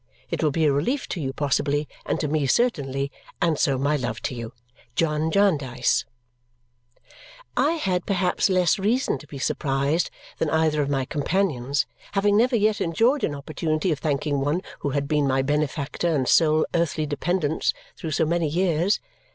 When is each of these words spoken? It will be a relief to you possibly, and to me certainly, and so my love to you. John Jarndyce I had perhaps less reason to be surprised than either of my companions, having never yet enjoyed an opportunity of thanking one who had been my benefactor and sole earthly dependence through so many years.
It 0.31 0.41
will 0.41 0.49
be 0.49 0.65
a 0.65 0.71
relief 0.73 1.07
to 1.09 1.21
you 1.21 1.31
possibly, 1.31 1.87
and 2.07 2.19
to 2.21 2.27
me 2.27 2.47
certainly, 2.47 3.11
and 3.39 3.59
so 3.59 3.77
my 3.77 3.95
love 3.95 4.19
to 4.23 4.33
you. 4.33 4.51
John 4.95 5.29
Jarndyce 5.29 6.05
I 7.55 7.73
had 7.73 8.07
perhaps 8.07 8.49
less 8.49 8.79
reason 8.79 9.19
to 9.19 9.27
be 9.27 9.37
surprised 9.37 10.09
than 10.39 10.49
either 10.49 10.81
of 10.81 10.89
my 10.89 11.05
companions, 11.05 11.85
having 12.13 12.35
never 12.35 12.55
yet 12.55 12.81
enjoyed 12.81 13.23
an 13.23 13.35
opportunity 13.35 13.91
of 13.91 13.99
thanking 13.99 14.39
one 14.41 14.63
who 14.79 14.89
had 14.89 15.07
been 15.07 15.27
my 15.27 15.43
benefactor 15.43 16.07
and 16.07 16.27
sole 16.27 16.65
earthly 16.73 17.05
dependence 17.05 17.71
through 17.95 18.09
so 18.09 18.25
many 18.25 18.47
years. 18.47 18.99